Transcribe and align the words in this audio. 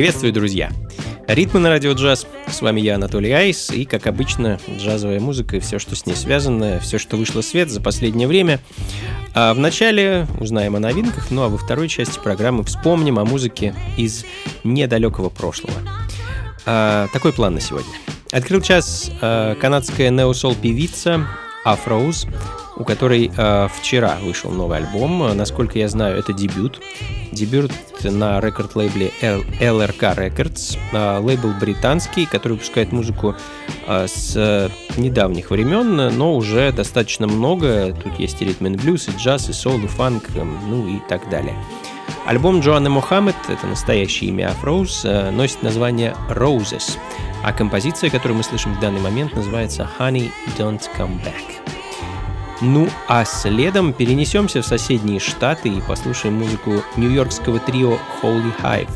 Приветствую, 0.00 0.32
друзья! 0.32 0.72
Ритмы 1.26 1.60
на 1.60 1.68
радио 1.68 1.92
джаз. 1.92 2.26
С 2.50 2.62
вами 2.62 2.80
я, 2.80 2.94
Анатолий 2.94 3.32
Айс, 3.32 3.70
и, 3.70 3.84
как 3.84 4.06
обычно, 4.06 4.58
джазовая 4.78 5.20
музыка 5.20 5.58
и 5.58 5.60
все, 5.60 5.78
что 5.78 5.94
с 5.94 6.06
ней 6.06 6.14
связано, 6.14 6.80
все, 6.80 6.96
что 6.96 7.18
вышло 7.18 7.42
в 7.42 7.44
свет 7.44 7.68
за 7.68 7.82
последнее 7.82 8.26
время. 8.26 8.60
А 9.34 9.52
вначале 9.52 10.26
узнаем 10.40 10.74
о 10.74 10.78
новинках, 10.78 11.30
ну 11.30 11.42
а 11.42 11.50
во 11.50 11.58
второй 11.58 11.88
части 11.88 12.18
программы 12.18 12.64
вспомним 12.64 13.18
о 13.18 13.26
музыке 13.26 13.74
из 13.98 14.24
недалекого 14.64 15.28
прошлого. 15.28 15.76
А, 16.64 17.06
такой 17.12 17.34
план 17.34 17.52
на 17.52 17.60
сегодня. 17.60 17.92
Открыл 18.32 18.62
час 18.62 19.10
а, 19.20 19.54
канадская 19.56 20.08
неосол 20.08 20.54
певица 20.54 21.26
Афроуз, 21.64 22.26
у 22.76 22.84
которой 22.84 23.30
э, 23.36 23.68
вчера 23.78 24.16
вышел 24.22 24.50
новый 24.50 24.78
альбом. 24.78 25.36
Насколько 25.36 25.78
я 25.78 25.88
знаю, 25.88 26.18
это 26.18 26.32
дебют. 26.32 26.80
Дебют 27.32 27.72
на 28.02 28.40
рекорд-лейбле 28.40 29.12
LRK 29.20 30.16
Records. 30.16 30.78
Э, 30.92 31.18
лейбл 31.18 31.52
британский, 31.60 32.26
который 32.26 32.54
выпускает 32.54 32.92
музыку 32.92 33.34
э, 33.86 34.06
с 34.06 34.70
недавних 34.96 35.50
времен, 35.50 36.16
но 36.16 36.34
уже 36.34 36.72
достаточно 36.72 37.26
много. 37.26 37.94
Тут 38.02 38.18
есть 38.18 38.40
и 38.40 38.44
ритм 38.44 38.66
и 38.66 38.70
блюз, 38.70 39.08
и 39.08 39.12
джаз, 39.16 39.48
и 39.48 39.52
соул, 39.52 39.84
и 39.84 39.86
фанк, 39.86 40.24
э, 40.34 40.42
ну 40.42 40.88
и 40.88 41.00
так 41.08 41.28
далее. 41.28 41.54
Альбом 42.26 42.60
Джоанны 42.60 42.90
Мохаммед, 42.90 43.36
это 43.48 43.66
настоящее 43.66 44.30
имя 44.30 44.50
Афроуз, 44.50 45.04
э, 45.04 45.30
носит 45.30 45.62
название 45.62 46.14
Roses, 46.28 46.98
а 47.42 47.52
композиция, 47.52 48.10
которую 48.10 48.36
мы 48.36 48.42
слышим 48.42 48.74
в 48.74 48.80
данный 48.80 49.00
момент, 49.00 49.34
называется 49.34 49.88
Honey 49.98 50.30
Don't 50.58 50.82
Come 50.96 51.18
Back. 51.24 51.60
Ну 52.60 52.88
а 53.08 53.24
следом 53.24 53.94
перенесемся 53.94 54.60
в 54.60 54.66
соседние 54.66 55.18
штаты 55.18 55.70
и 55.70 55.80
послушаем 55.80 56.34
музыку 56.34 56.82
нью-йоркского 56.96 57.58
трио 57.58 57.96
Holy 58.22 58.52
Hive. 58.62 58.90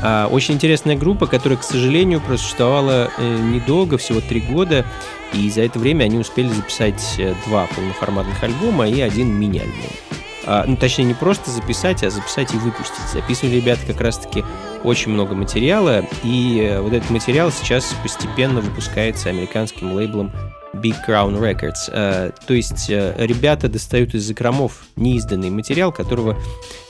А, 0.00 0.28
очень 0.28 0.54
интересная 0.54 0.96
группа, 0.96 1.26
которая, 1.26 1.58
к 1.58 1.64
сожалению, 1.64 2.20
просуществовала 2.20 3.10
э, 3.18 3.38
недолго, 3.38 3.98
всего 3.98 4.20
три 4.20 4.40
года, 4.40 4.84
и 5.32 5.50
за 5.50 5.62
это 5.62 5.78
время 5.78 6.04
они 6.04 6.18
успели 6.18 6.48
записать 6.48 7.16
э, 7.18 7.34
два 7.46 7.66
полноформатных 7.66 8.42
альбома 8.42 8.88
и 8.88 9.00
один 9.00 9.28
мини-альбом. 9.32 10.21
А, 10.44 10.64
ну, 10.66 10.76
точнее, 10.76 11.04
не 11.04 11.14
просто 11.14 11.50
записать, 11.50 12.02
а 12.02 12.10
записать 12.10 12.52
и 12.54 12.56
выпустить. 12.56 13.08
Записывали 13.12 13.56
ребята 13.56 13.80
как 13.86 14.00
раз-таки 14.00 14.44
очень 14.84 15.12
много 15.12 15.34
материала, 15.34 16.04
и 16.24 16.60
э, 16.60 16.80
вот 16.80 16.92
этот 16.92 17.10
материал 17.10 17.52
сейчас 17.52 17.94
постепенно 18.02 18.60
выпускается 18.60 19.28
американским 19.28 19.92
лейблом 19.92 20.32
Big 20.74 20.96
Crown 21.06 21.38
Records. 21.38 21.88
Э, 21.88 22.30
то 22.46 22.54
есть 22.54 22.88
э, 22.88 23.14
ребята 23.18 23.68
достают 23.68 24.14
из 24.14 24.24
закромов 24.24 24.82
неизданный 24.96 25.50
материал, 25.50 25.92
которого, 25.92 26.36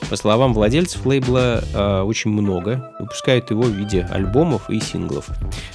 по 0.08 0.16
словам 0.16 0.54
владельцев 0.54 1.04
лейбла, 1.04 1.62
э, 1.74 2.00
очень 2.02 2.30
много. 2.30 2.92
Выпускают 2.98 3.50
его 3.50 3.62
в 3.62 3.70
виде 3.70 4.06
альбомов 4.10 4.70
и 4.70 4.80
синглов. 4.80 5.28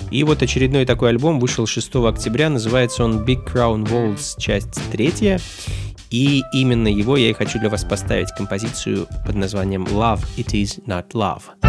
И 0.10 0.24
вот 0.24 0.42
очередной 0.42 0.86
такой 0.86 1.10
альбом 1.10 1.40
вышел 1.40 1.66
6 1.66 1.96
октября. 2.08 2.50
Называется 2.50 3.04
он 3.04 3.24
Big 3.24 3.46
Crown 3.46 3.86
Waltz, 3.86 4.40
часть 4.40 4.80
третья. 4.92 5.40
И 6.10 6.44
именно 6.54 6.88
его 6.88 7.18
я 7.18 7.30
и 7.30 7.34
хочу 7.34 7.60
для 7.60 7.70
вас 7.70 7.84
поставить 7.84 8.32
композицию 8.32 9.08
под 9.26 9.36
названием 9.36 9.84
Love 9.84 10.24
It 10.38 10.54
Is 10.54 10.84
Not 10.86 11.12
Love. 11.12 11.67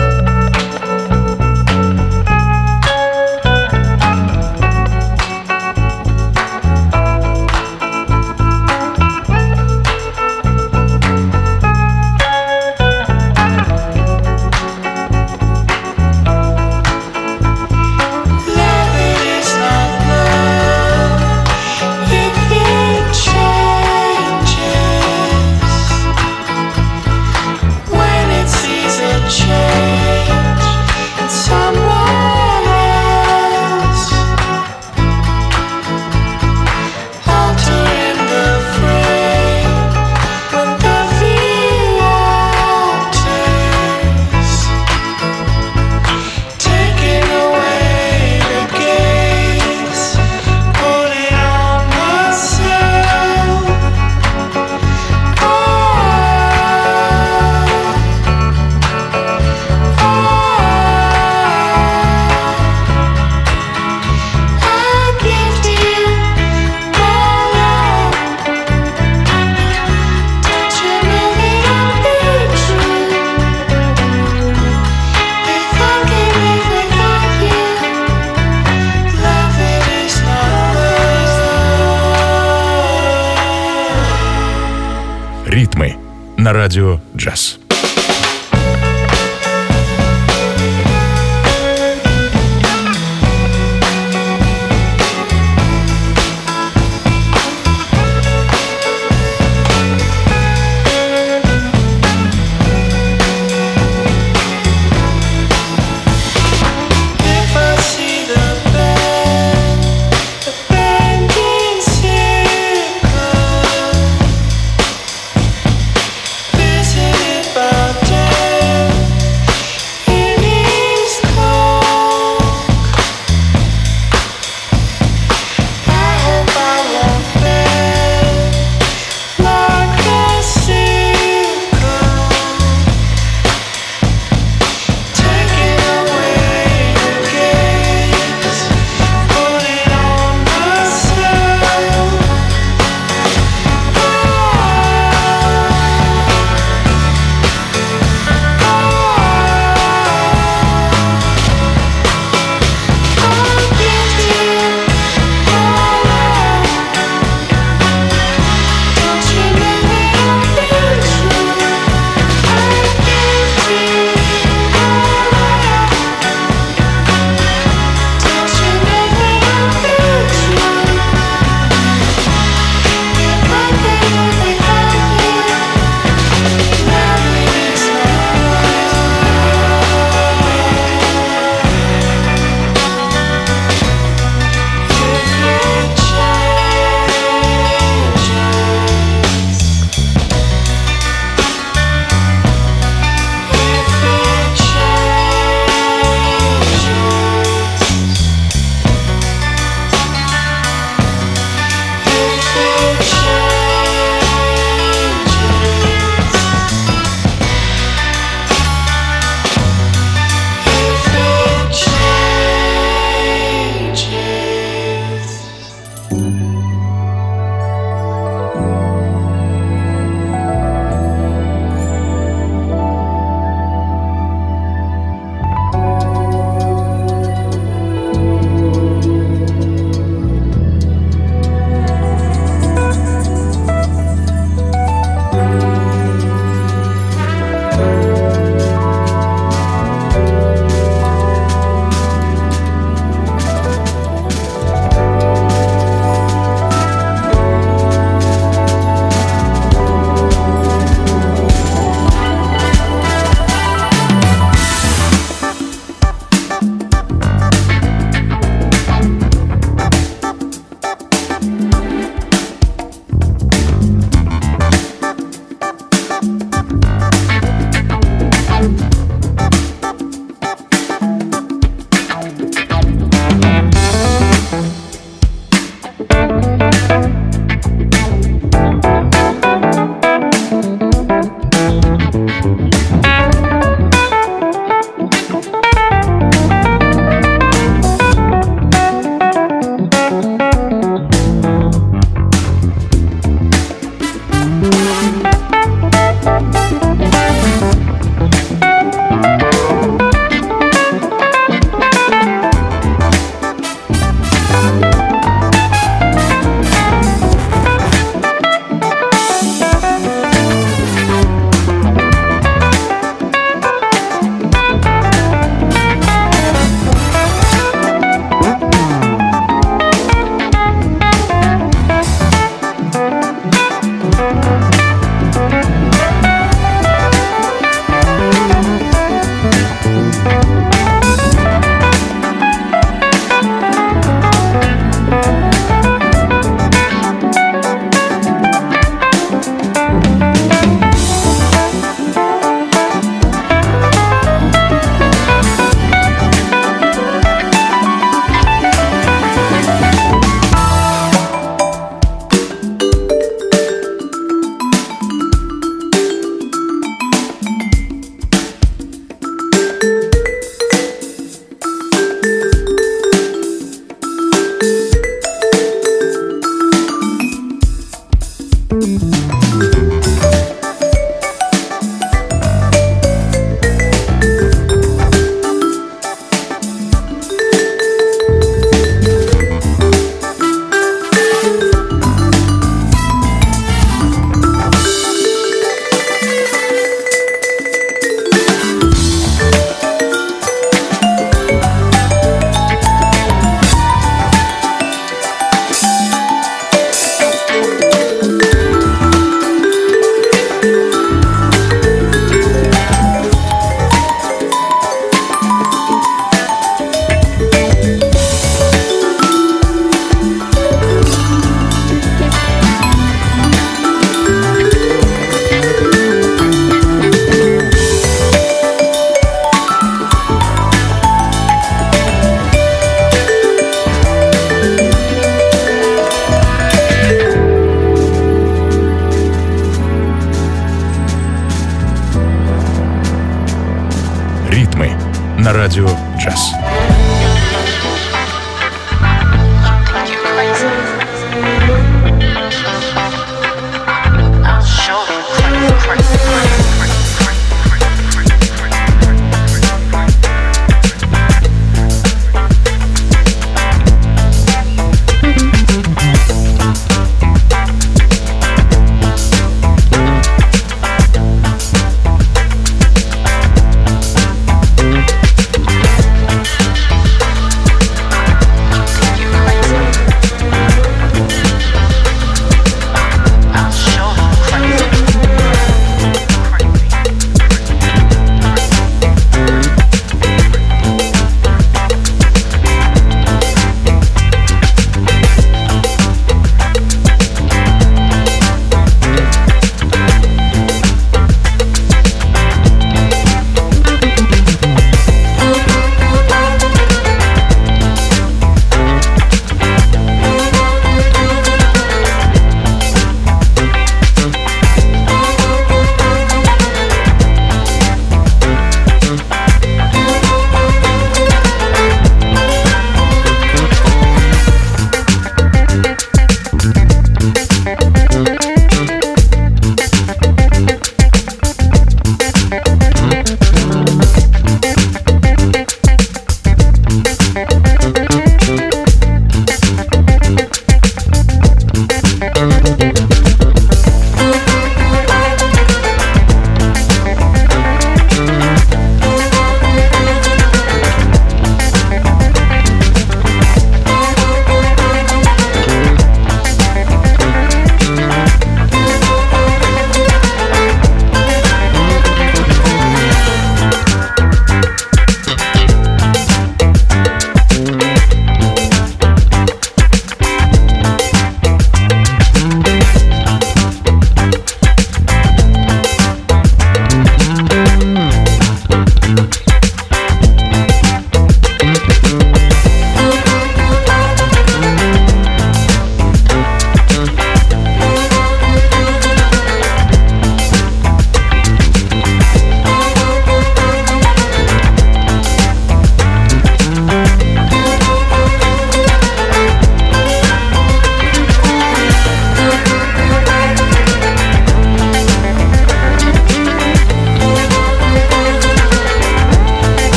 Радио 86.68 87.00
«Джаз». 87.16 87.57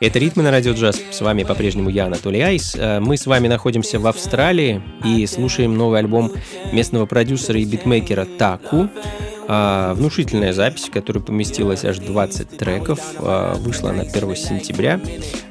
Это 0.00 0.18
«Ритмы 0.18 0.42
на 0.42 0.50
радио 0.50 0.72
джаз». 0.72 0.98
С 1.10 1.20
вами 1.20 1.42
по-прежнему 1.42 1.90
я, 1.90 2.06
Анатолий 2.06 2.40
Айс. 2.40 2.74
Э, 2.74 3.00
мы 3.00 3.18
с 3.18 3.26
вами 3.26 3.48
находимся 3.48 3.98
в 3.98 4.06
Австралии 4.06 4.80
и 5.04 5.26
слушаем 5.26 5.76
новый 5.76 5.98
альбом 5.98 6.32
местного 6.72 7.04
продюсера 7.04 7.60
и 7.60 7.66
битмейкера 7.66 8.24
Таку. 8.38 8.88
А, 9.46 9.92
внушительная 9.92 10.54
запись, 10.54 10.88
которая 10.90 11.22
поместилась 11.22 11.84
аж 11.84 11.98
20 11.98 12.48
треков, 12.56 12.98
а, 13.18 13.56
вышла 13.56 13.92
на 13.92 14.04
1 14.04 14.36
сентября. 14.36 14.98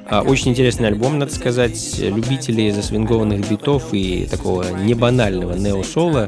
Очень 0.09 0.53
интересный 0.53 0.87
альбом, 0.87 1.19
надо 1.19 1.31
сказать. 1.31 1.99
Любители 1.99 2.71
засвингованных 2.71 3.47
битов 3.47 3.93
и 3.93 4.25
такого 4.25 4.65
небанального 4.81 5.53
нео-соло 5.53 6.27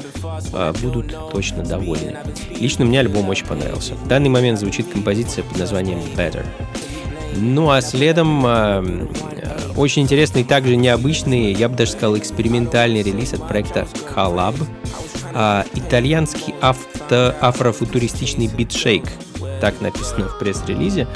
будут 0.84 1.16
точно 1.32 1.64
довольны. 1.64 2.18
Лично 2.60 2.86
мне 2.86 3.00
альбом 3.00 3.30
очень 3.30 3.48
понравился. 3.48 3.96
В 3.96 4.08
данный 4.08 4.30
момент 4.30 4.60
звучит 4.60 4.88
композиция 4.88 5.44
под 5.44 5.58
названием 5.58 5.98
Better. 6.16 6.46
Ну 7.36 7.70
а 7.70 7.82
следом 7.82 8.46
э, 8.46 9.08
очень 9.76 10.04
интересный, 10.04 10.44
также 10.44 10.76
необычный, 10.76 11.54
я 11.54 11.70
бы 11.70 11.76
даже 11.76 11.92
сказал, 11.92 12.18
экспериментальный 12.18 13.02
релиз 13.02 13.34
от 13.34 13.48
проекта 13.48 13.88
Collab. 14.14 14.56
Э, 15.34 15.64
итальянский 15.74 16.54
авто, 16.62 17.34
афрофутуристичный 17.42 18.48
битшейк. 18.48 19.06
Так 19.60 19.80
написано 19.82 20.28
в 20.28 20.40
пресс-релизе 20.40 21.08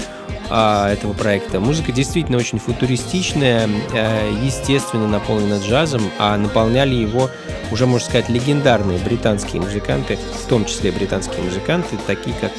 э, 0.49 0.87
этого 0.93 1.13
проекта. 1.13 1.59
Музыка 1.59 1.91
действительно 1.91 2.37
очень 2.37 2.59
футуристичная, 2.59 3.69
э, 3.93 4.31
естественно 4.43 5.07
наполнена 5.07 5.59
джазом, 5.59 6.03
а 6.17 6.37
наполняли 6.37 6.95
его 6.95 7.29
уже, 7.71 7.87
можно 7.87 8.07
сказать, 8.07 8.29
легендарные 8.29 8.99
британские 8.99 9.61
музыканты, 9.61 10.17
в 10.43 10.47
том 10.47 10.65
числе 10.65 10.91
британские 10.91 11.43
музыканты, 11.43 11.97
такие 12.07 12.35
как 12.39 12.51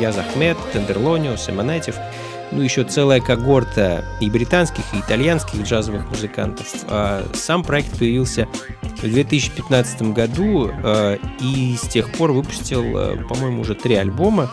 Яз 0.00 0.18
Ахмед, 0.18 0.58
Тендерлонио, 0.72 1.36
Семенетев– 1.36 1.96
ну, 2.52 2.62
еще 2.62 2.84
целая 2.84 3.20
когорта 3.20 4.04
и 4.20 4.28
британских, 4.30 4.84
и 4.92 5.00
итальянских 5.00 5.62
джазовых 5.62 6.08
музыкантов. 6.08 6.66
А, 6.88 7.24
сам 7.34 7.62
проект 7.62 7.98
появился 7.98 8.48
в 8.82 9.02
2015 9.02 10.02
году 10.12 10.70
а, 10.72 11.16
и 11.40 11.76
с 11.76 11.88
тех 11.88 12.10
пор 12.12 12.32
выпустил, 12.32 12.82
а, 12.96 13.16
по-моему, 13.28 13.62
уже 13.62 13.74
три 13.74 13.94
альбома. 13.94 14.50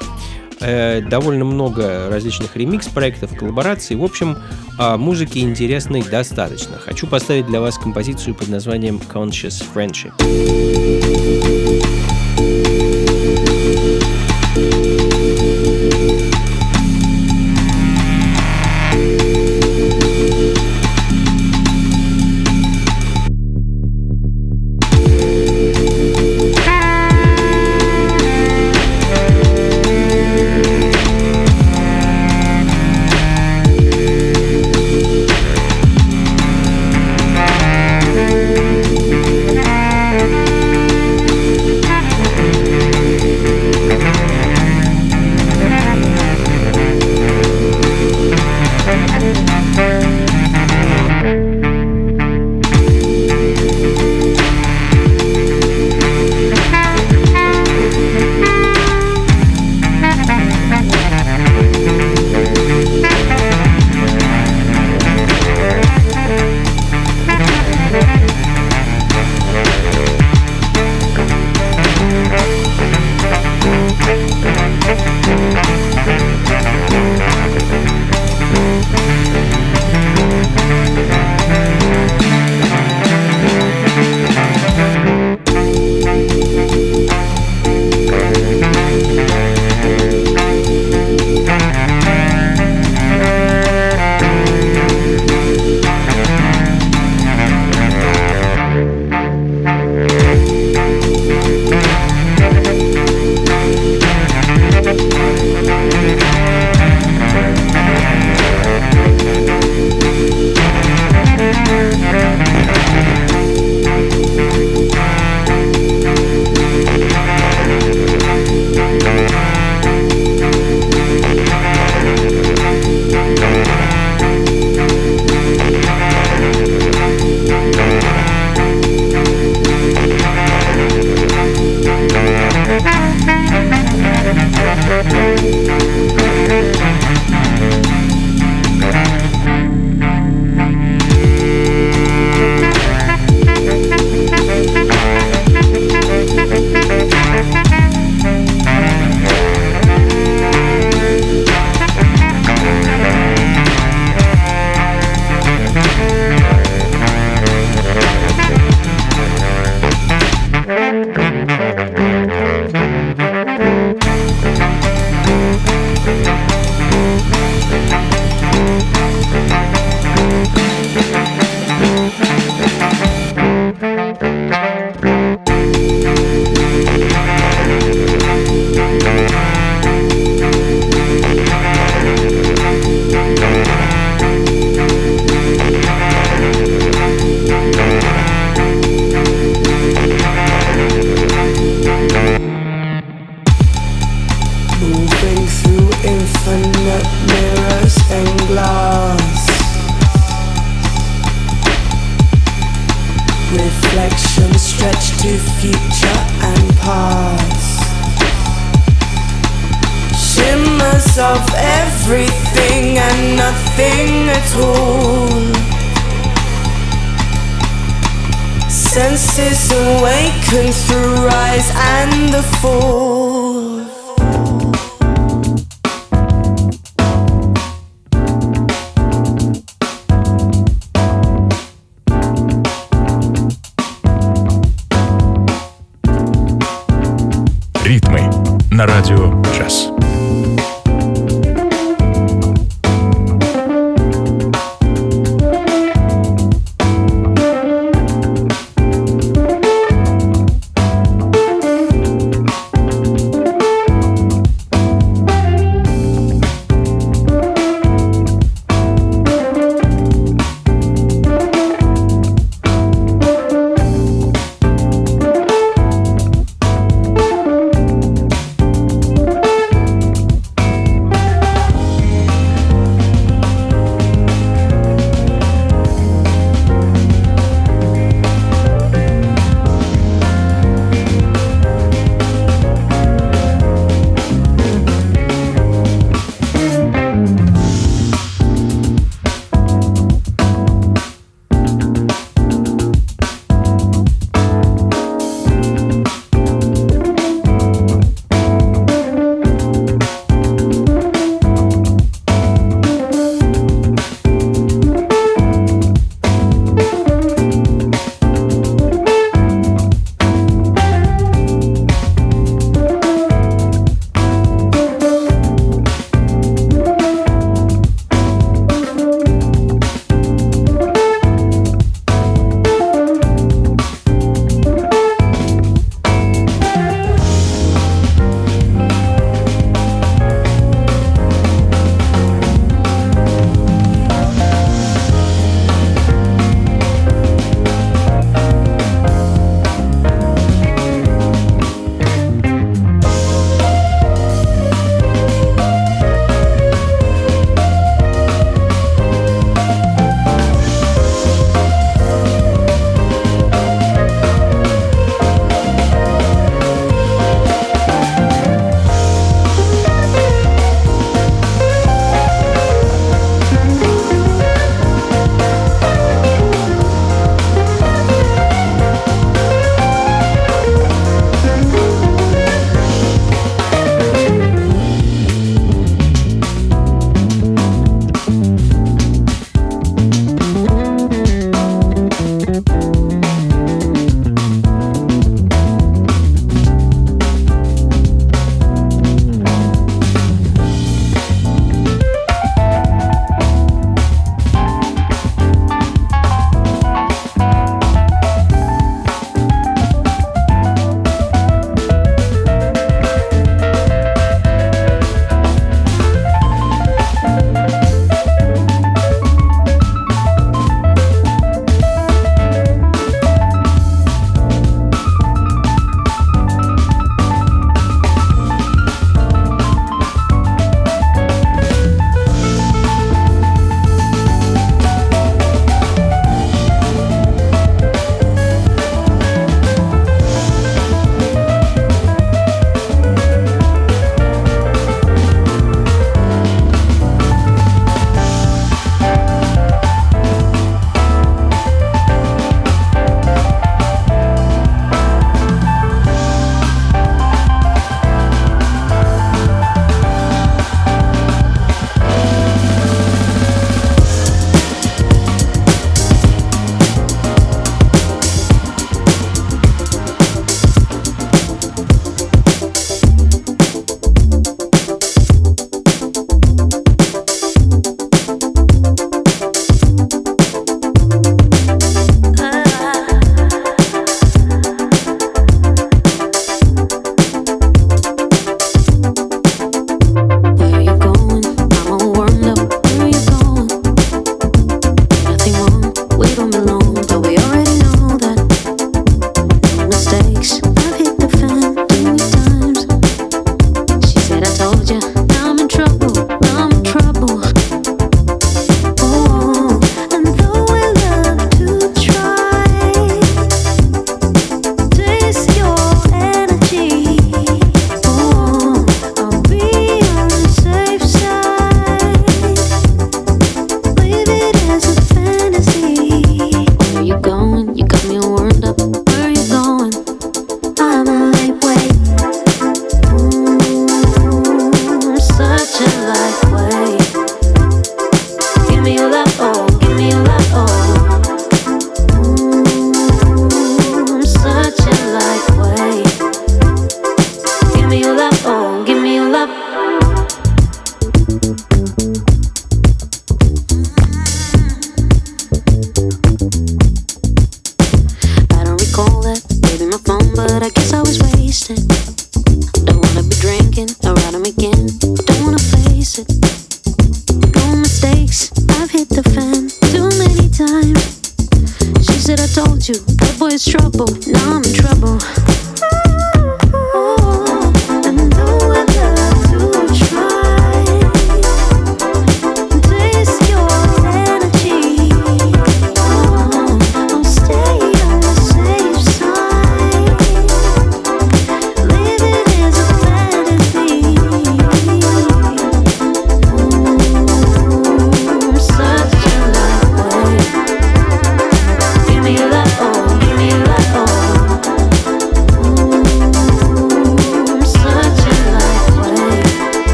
Э, 0.60 1.02
довольно 1.02 1.46
много 1.46 2.10
различных 2.10 2.56
ремикс-проектов, 2.56 3.38
коллабораций. 3.38 3.96
В 3.96 4.04
общем, 4.04 4.38
музыки 4.80 5.38
интересной 5.38 6.02
достаточно. 6.02 6.80
Хочу 6.80 7.06
поставить 7.06 7.46
для 7.46 7.62
вас 7.62 7.78
композицию 7.78 8.34
под 8.34 8.48
названием 8.48 9.00
Conscious 9.14 9.64
Friendship. 9.76 11.07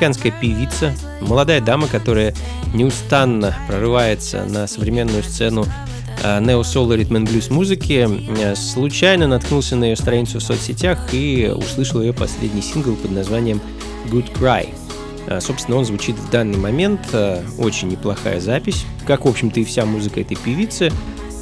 Американская 0.00 0.32
певица, 0.32 0.94
молодая 1.20 1.60
дама, 1.60 1.86
которая 1.86 2.34
неустанно 2.72 3.54
прорывается 3.68 4.46
на 4.46 4.66
современную 4.66 5.22
сцену 5.22 5.66
нео-соло 6.24 6.94
ритм 6.94 7.22
блюз 7.26 7.50
музыки, 7.50 8.08
э, 8.08 8.54
случайно 8.54 9.26
наткнулся 9.26 9.76
на 9.76 9.84
ее 9.84 9.96
страницу 9.96 10.38
в 10.38 10.42
соцсетях 10.42 11.12
и 11.12 11.52
услышал 11.54 12.00
ее 12.00 12.14
последний 12.14 12.62
сингл 12.62 12.96
под 12.96 13.10
названием 13.10 13.60
Good 14.10 14.32
Cry. 14.32 14.70
А, 15.26 15.38
собственно, 15.42 15.76
он 15.76 15.84
звучит 15.84 16.16
в 16.16 16.30
данный 16.30 16.56
момент. 16.56 17.00
Э, 17.12 17.42
очень 17.58 17.88
неплохая 17.88 18.40
запись, 18.40 18.86
как, 19.06 19.26
в 19.26 19.28
общем-то, 19.28 19.60
и 19.60 19.64
вся 19.64 19.84
музыка 19.84 20.22
этой 20.22 20.36
певицы. 20.36 20.90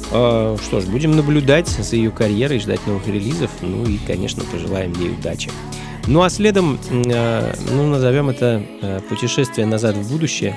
Что 0.09 0.57
ж, 0.71 0.85
будем 0.85 1.15
наблюдать 1.15 1.67
за 1.67 1.95
ее 1.95 2.09
карьерой, 2.09 2.59
ждать 2.59 2.85
новых 2.87 3.07
релизов, 3.07 3.51
ну 3.61 3.85
и, 3.85 3.99
конечно, 4.07 4.43
пожелаем 4.43 4.91
ей 4.99 5.11
удачи. 5.11 5.51
Ну 6.09 6.23
а 6.23 6.29
следом, 6.31 6.79
э, 6.89 7.53
ну 7.71 7.85
назовем 7.85 8.31
это 8.31 8.63
э, 8.81 8.99
путешествие 9.07 9.67
назад 9.67 9.95
в 9.95 10.11
будущее. 10.11 10.55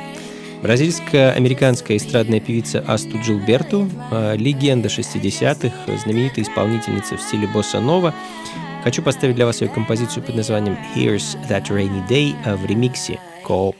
Бразильско-американская 0.62 1.98
эстрадная 1.98 2.40
певица 2.40 2.82
Асту 2.88 3.18
Джилберту, 3.18 3.86
э, 4.10 4.36
легенда 4.38 4.88
60-х, 4.88 5.74
знаменитая 6.02 6.46
исполнительница 6.46 7.18
в 7.18 7.20
стиле 7.20 7.46
босса 7.48 7.80
нова. 7.80 8.14
Хочу 8.82 9.02
поставить 9.02 9.36
для 9.36 9.44
вас 9.44 9.60
ее 9.60 9.68
композицию 9.68 10.22
под 10.22 10.36
названием 10.36 10.78
Here's 10.96 11.36
That 11.50 11.68
Rainy 11.68 12.08
Day 12.08 12.34
в 12.56 12.64
ремиксе 12.64 13.20
Coop. 13.46 13.76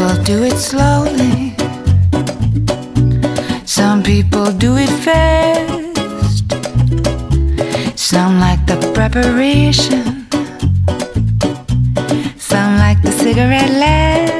people 0.00 0.24
do 0.24 0.44
it 0.44 0.56
slowly, 0.56 1.54
some 3.66 4.02
people 4.02 4.50
do 4.50 4.76
it 4.78 4.88
fast, 5.04 6.50
some 7.98 8.40
like 8.40 8.64
the 8.64 8.78
preparation, 8.94 10.26
some 12.38 12.78
like 12.78 13.02
the 13.02 13.12
cigarette 13.12 13.72
last. 13.72 14.39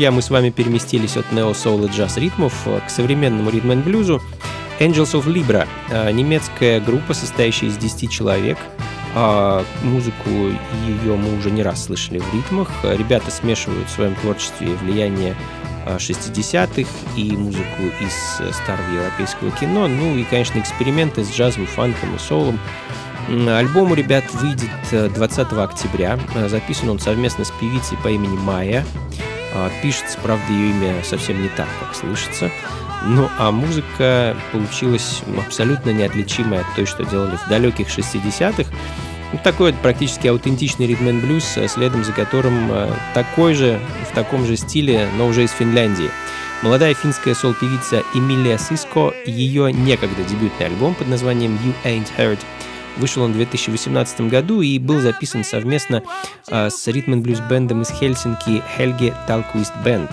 друзья, 0.00 0.12
мы 0.12 0.22
с 0.22 0.30
вами 0.30 0.48
переместились 0.48 1.18
от 1.18 1.30
нео-соул 1.30 1.84
и 1.84 1.88
джаз-ритмов 1.88 2.54
э, 2.64 2.80
к 2.86 2.88
современному 2.88 3.50
ритм-блюзу. 3.50 4.22
Angels 4.78 5.12
of 5.12 5.26
Libra 5.26 5.68
э,— 5.90 6.10
немецкая 6.12 6.80
группа, 6.80 7.12
состоящая 7.12 7.66
из 7.66 7.76
10 7.76 8.10
человек. 8.10 8.56
А, 9.14 9.62
музыку 9.82 10.30
ее 10.86 11.16
мы 11.16 11.36
уже 11.36 11.50
не 11.50 11.62
раз 11.62 11.84
слышали 11.84 12.18
в 12.18 12.34
ритмах. 12.34 12.70
Ребята 12.82 13.30
смешивают 13.30 13.88
в 13.88 13.90
своем 13.90 14.14
творчестве 14.14 14.68
влияние 14.68 15.36
э, 15.84 15.98
60-х 15.98 16.90
и 17.18 17.32
музыку 17.32 17.82
из 18.00 18.54
старого 18.56 18.90
европейского 18.94 19.50
кино, 19.50 19.86
ну 19.86 20.16
и, 20.16 20.24
конечно, 20.24 20.60
эксперименты 20.60 21.24
с 21.24 21.30
джазом, 21.30 21.66
фанком 21.66 22.16
и 22.16 22.18
соулом. 22.18 22.58
Альбом 23.28 23.92
у 23.92 23.94
ребят 23.94 24.24
выйдет 24.32 24.70
20 24.90 25.52
октября. 25.52 26.18
Записан 26.48 26.88
он 26.88 26.98
совместно 26.98 27.44
с 27.44 27.50
певицей 27.60 27.98
по 28.02 28.08
имени 28.08 28.38
Майя. 28.38 28.82
А, 29.54 29.70
Пишется, 29.82 30.18
правда, 30.22 30.52
ее 30.52 30.70
имя 30.70 30.94
совсем 31.04 31.40
не 31.42 31.48
так, 31.48 31.68
как 31.80 31.94
слышится. 31.94 32.50
Ну, 33.06 33.28
а 33.38 33.50
музыка 33.50 34.36
получилась 34.52 35.22
абсолютно 35.38 35.90
неотличимая 35.90 36.60
от 36.60 36.74
той, 36.74 36.86
что 36.86 37.04
делали 37.04 37.36
в 37.36 37.48
далеких 37.48 37.88
60-х. 37.88 38.70
Ну, 39.32 39.38
такой 39.42 39.72
вот 39.72 39.80
практически 39.80 40.26
аутентичный 40.26 40.86
ритм 40.86 41.08
н 41.08 41.20
блюз, 41.20 41.56
э, 41.56 41.68
следом 41.68 42.04
за 42.04 42.12
которым 42.12 42.70
э, 42.70 42.92
такой 43.14 43.54
же, 43.54 43.78
в 44.10 44.14
таком 44.14 44.44
же 44.44 44.56
стиле, 44.56 45.08
но 45.16 45.28
уже 45.28 45.44
из 45.44 45.52
Финляндии. 45.52 46.10
Молодая 46.62 46.94
финская 46.94 47.34
сол-певица 47.34 48.02
Эмилия 48.12 48.58
Сиско, 48.58 49.14
ее 49.24 49.72
некогда 49.72 50.22
дебютный 50.24 50.66
альбом 50.66 50.94
под 50.94 51.08
названием 51.08 51.58
You 51.64 51.74
Ain't 51.84 52.08
Heard 52.18 52.40
Вышел 52.96 53.22
он 53.22 53.32
в 53.32 53.36
2018 53.36 54.22
году 54.22 54.60
и 54.60 54.78
был 54.78 55.00
записан 55.00 55.44
совместно 55.44 56.02
а, 56.48 56.70
с 56.70 56.86
ритм 56.86 57.12
н 57.12 57.22
блюз 57.22 57.40
бендом 57.48 57.82
из 57.82 57.90
Хельсинки 57.90 58.62
Talquist 58.78 59.72
Band. 59.84 60.10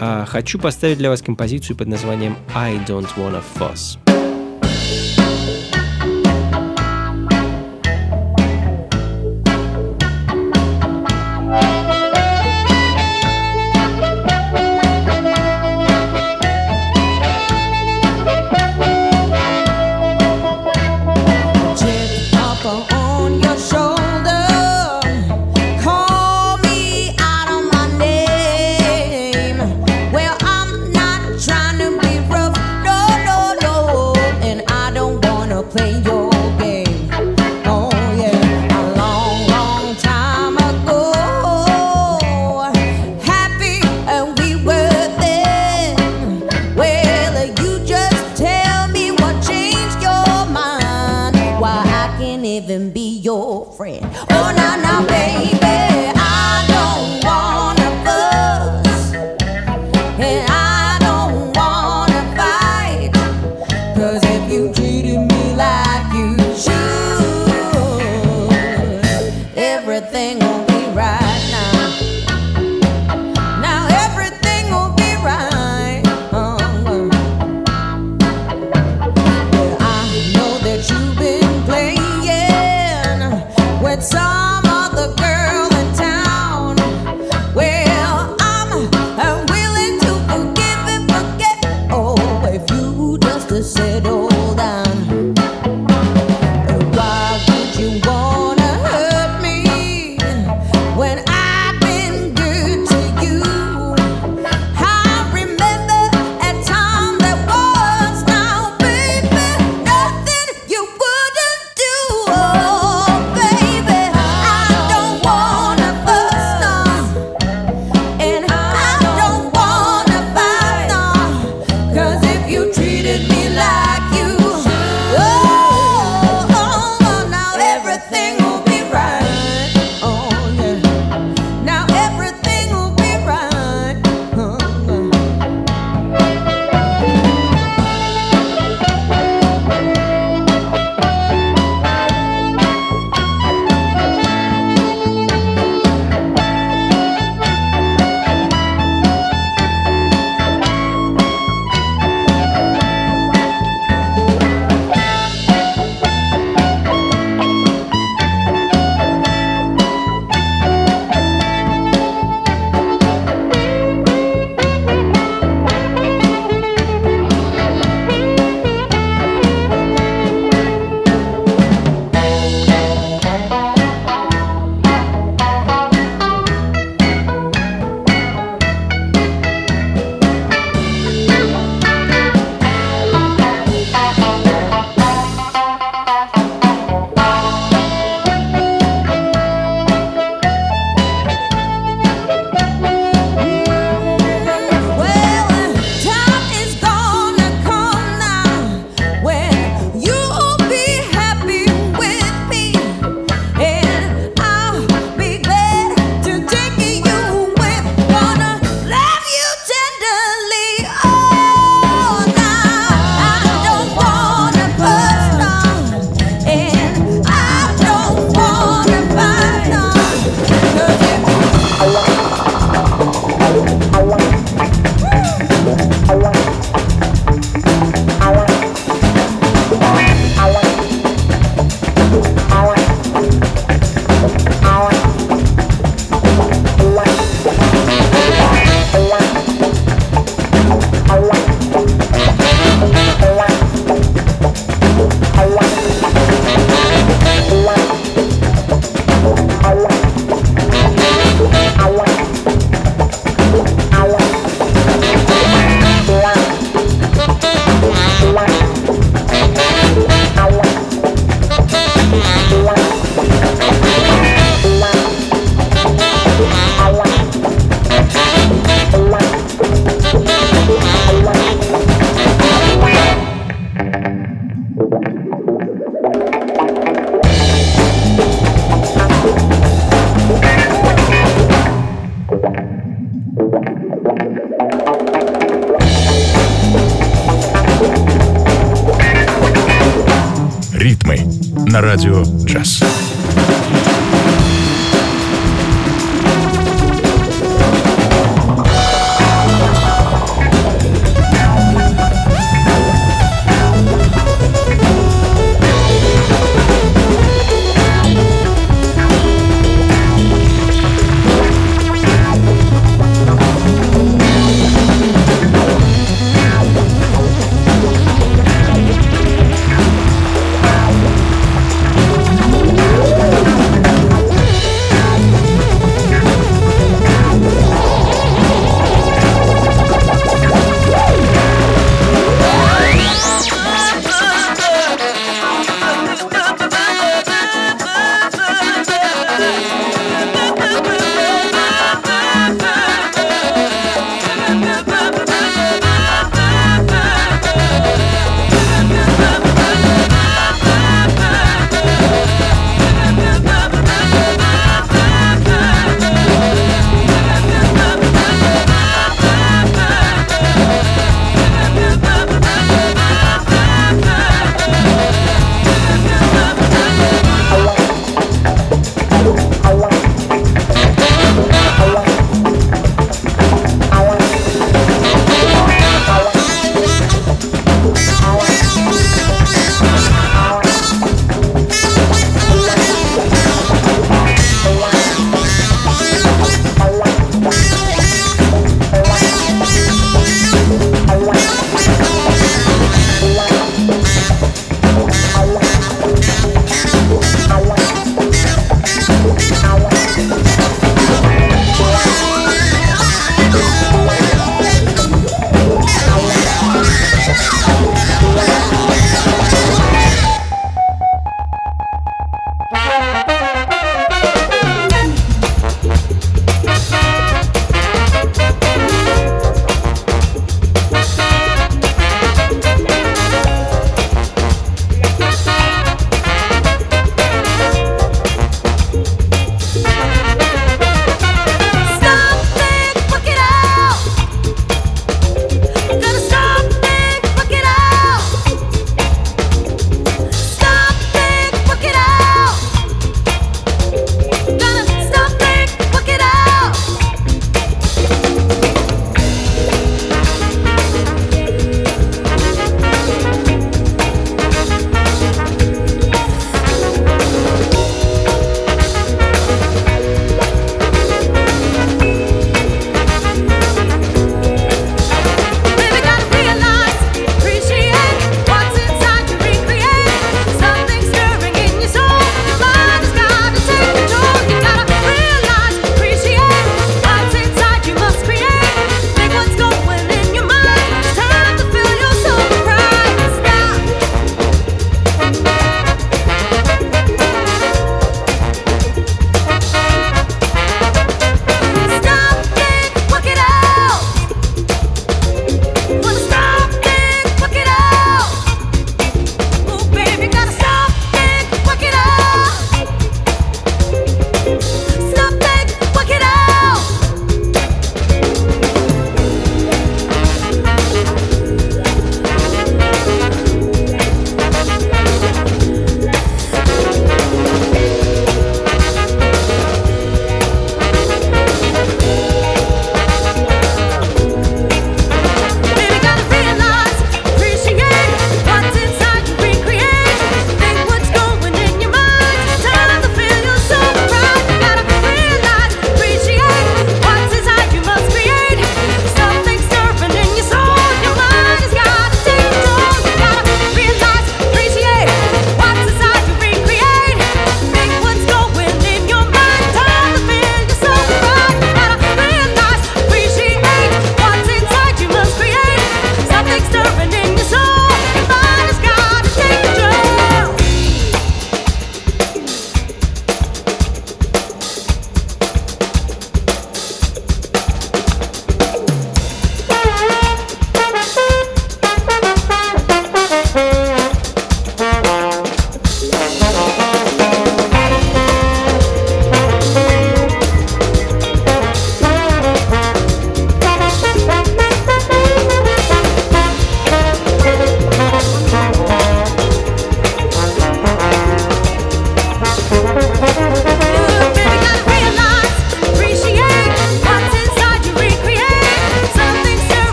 А, 0.00 0.24
хочу 0.26 0.58
поставить 0.58 0.98
для 0.98 1.10
вас 1.10 1.22
композицию 1.22 1.76
под 1.76 1.88
названием 1.88 2.36
I 2.54 2.76
Don't 2.86 3.08
Wanna 3.16 3.42
Fuss. 3.58 4.03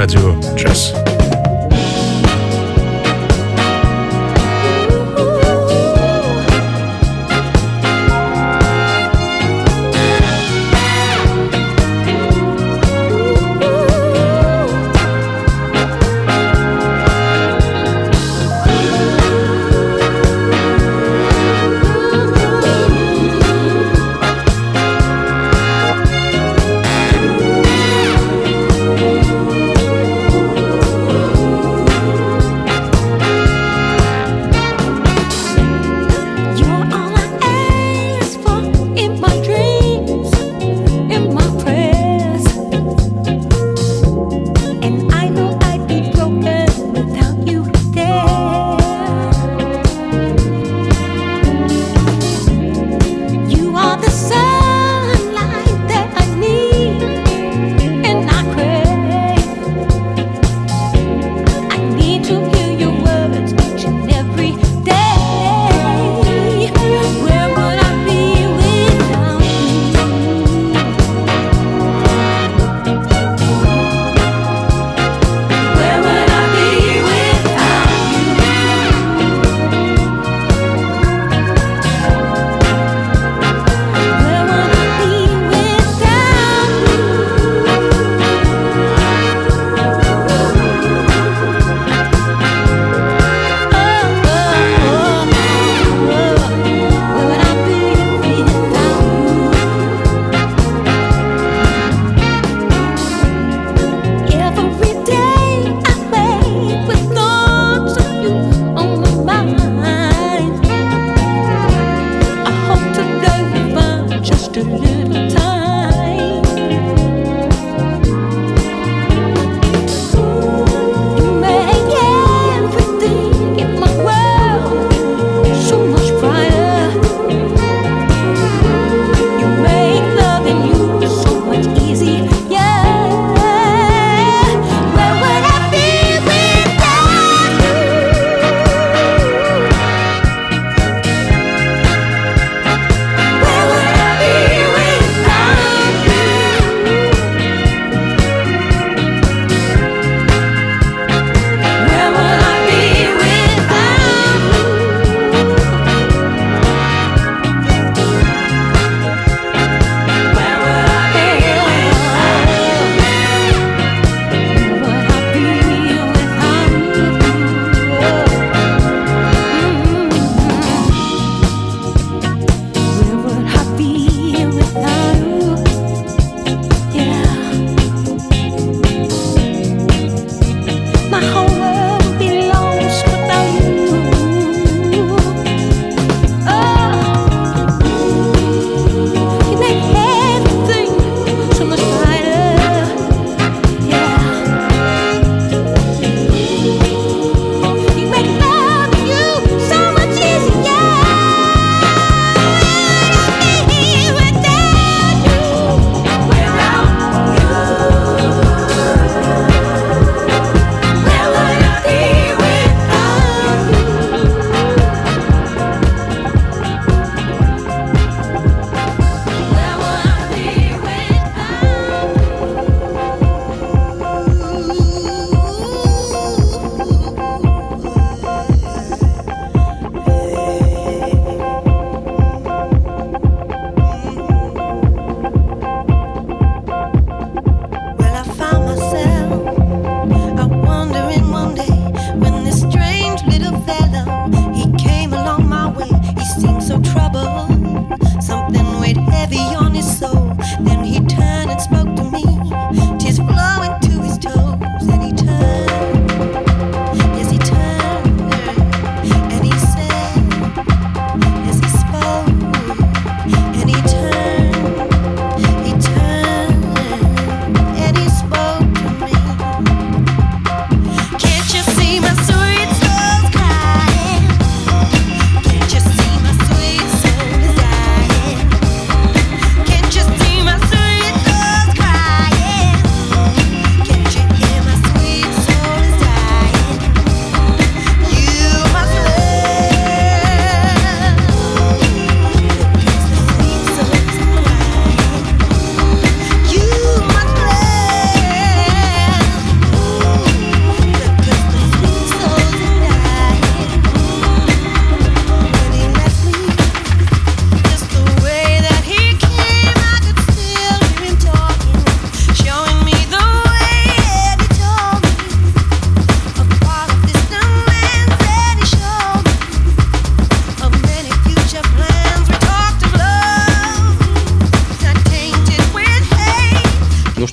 Радио 0.00 0.34
джаз. 0.56 0.94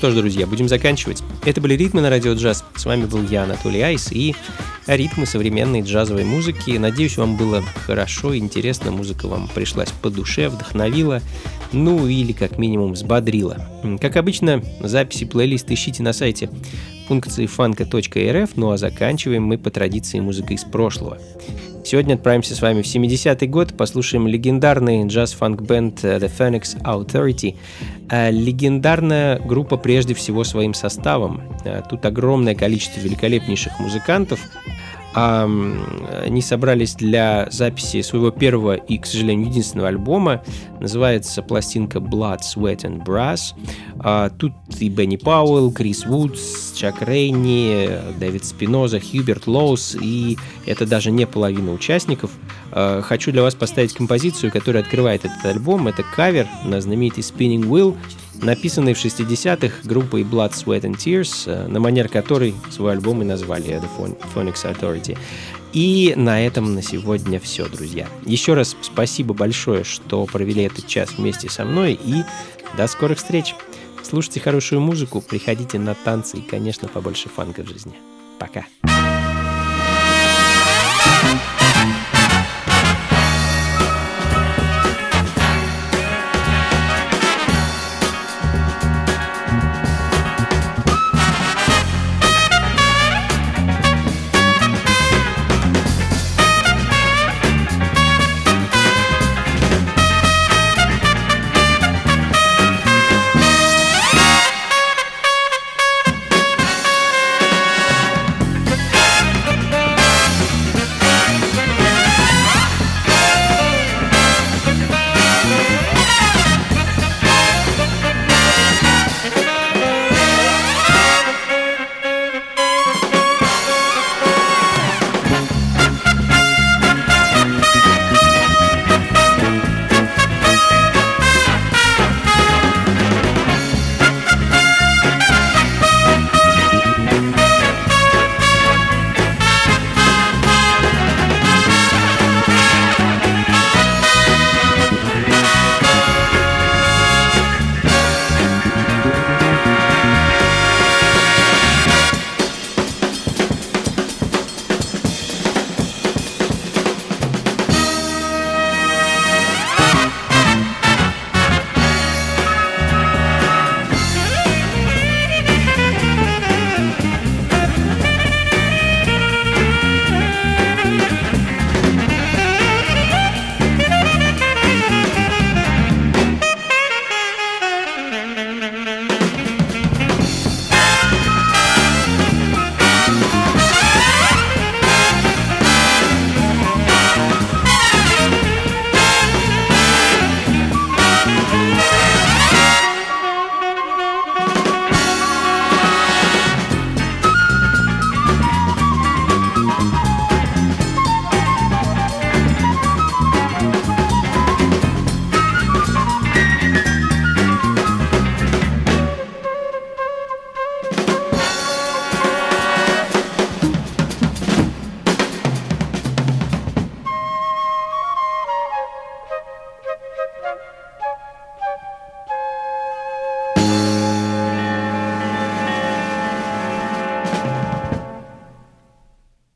Что 0.07 0.11
ж, 0.13 0.21
друзья, 0.21 0.47
будем 0.47 0.69
заканчивать. 0.69 1.21
Это 1.43 1.59
были 1.59 1.73
«Ритмы 1.73 1.99
на 1.99 2.09
радио 2.09 2.31
джаз». 2.31 2.63
С 2.77 2.85
вами 2.85 3.03
был 3.03 3.23
я, 3.23 3.43
Анатолий 3.43 3.81
Айс, 3.81 4.09
и 4.13 4.35
ритмы 4.85 5.25
современной 5.25 5.81
джазовой 5.81 6.23
музыки. 6.23 6.77
Надеюсь, 6.77 7.17
вам 7.17 7.35
было 7.35 7.61
хорошо, 7.85 8.33
интересно, 8.37 8.91
музыка 8.91 9.27
вам 9.27 9.49
пришлась 9.53 9.91
по 10.01 10.09
душе, 10.09 10.47
вдохновила, 10.47 11.21
ну 11.73 12.07
или 12.07 12.31
как 12.31 12.57
минимум 12.57 12.93
взбодрила. 12.93 13.57
Как 13.99 14.15
обычно, 14.15 14.63
записи 14.79 15.25
плейлист 15.25 15.69
ищите 15.71 16.01
на 16.03 16.13
сайте 16.13 16.49
функции 17.09 17.45
фанка.рф, 17.45 18.51
ну 18.55 18.71
а 18.71 18.77
заканчиваем 18.77 19.43
мы 19.43 19.57
по 19.57 19.71
традиции 19.71 20.21
музыкой 20.21 20.55
из 20.55 20.63
прошлого. 20.63 21.17
Сегодня 21.87 22.15
отправимся 22.15 22.53
с 22.53 22.61
вами 22.61 22.81
в 22.81 22.85
70-й 22.85 23.47
год, 23.47 23.77
послушаем 23.77 24.27
легендарный 24.27 25.07
джаз-фанк-бенд 25.07 26.03
э, 26.03 26.17
The 26.17 26.29
Phoenix 26.37 26.77
Authority. 26.83 27.55
Э, 28.09 28.29
легендарная 28.29 29.39
группа 29.39 29.77
прежде 29.77 30.13
всего 30.13 30.43
своим 30.43 30.73
составом. 30.73 31.43
Э, 31.63 31.81
тут 31.89 32.05
огромное 32.05 32.55
количество 32.55 32.99
великолепнейших 32.99 33.79
музыкантов, 33.79 34.41
они 35.13 36.41
собрались 36.41 36.95
для 36.95 37.47
записи 37.49 38.01
своего 38.01 38.31
первого 38.31 38.75
и, 38.75 38.97
к 38.97 39.05
сожалению, 39.05 39.47
единственного 39.47 39.89
альбома. 39.89 40.43
Называется 40.79 41.41
пластинка 41.41 41.99
Blood, 41.99 42.39
Sweat 42.41 42.81
and 42.83 43.03
Brass. 43.03 43.53
А, 43.99 44.29
тут 44.29 44.53
и 44.79 44.89
Бенни 44.89 45.17
Пауэлл, 45.17 45.71
Крис 45.71 46.05
Вудс, 46.05 46.73
Чак 46.73 47.01
Рейни, 47.01 47.89
Дэвид 48.19 48.45
Спиноза, 48.45 48.99
Хьюберт 48.99 49.47
Лоус, 49.47 49.97
и 49.99 50.37
это 50.65 50.85
даже 50.85 51.09
не 51.11 51.25
половина 51.25 51.71
участников. 51.71 52.31
А, 52.71 53.01
хочу 53.01 53.31
для 53.31 53.41
вас 53.41 53.55
поставить 53.55 53.93
композицию, 53.93 54.51
которая 54.51 54.83
открывает 54.83 55.25
этот 55.25 55.45
альбом. 55.45 55.87
Это 55.87 56.03
кавер 56.03 56.47
на 56.65 56.81
знаменитый 56.81 57.23
Spinning 57.23 57.63
Wheel 57.63 57.97
написанный 58.41 58.93
в 58.93 59.03
60-х 59.03 59.87
группой 59.87 60.21
Blood, 60.21 60.51
Sweat 60.53 60.81
and 60.81 60.95
Tears, 60.95 61.43
э, 61.45 61.67
на 61.67 61.79
манер 61.79 62.07
которой 62.07 62.53
свой 62.69 62.93
альбом 62.93 63.21
и 63.21 63.25
назвали 63.25 63.81
The 63.81 64.17
Phoenix 64.33 64.63
Authority. 64.63 65.17
И 65.73 66.13
на 66.15 66.45
этом 66.45 66.73
на 66.73 66.81
сегодня 66.81 67.39
все, 67.39 67.67
друзья. 67.67 68.07
Еще 68.25 68.53
раз 68.53 68.75
спасибо 68.81 69.33
большое, 69.33 69.83
что 69.83 70.25
провели 70.25 70.63
этот 70.63 70.87
час 70.87 71.11
вместе 71.17 71.49
со 71.49 71.65
мной, 71.65 71.99
и 72.01 72.23
до 72.75 72.87
скорых 72.87 73.17
встреч. 73.17 73.55
Слушайте 74.03 74.39
хорошую 74.39 74.81
музыку, 74.81 75.21
приходите 75.21 75.79
на 75.79 75.93
танцы 75.93 76.37
и, 76.37 76.41
конечно, 76.41 76.87
побольше 76.87 77.29
фанка 77.29 77.63
в 77.63 77.67
жизни. 77.67 77.93
Пока. 78.39 78.65
thank 81.19 81.41
you 81.41 81.56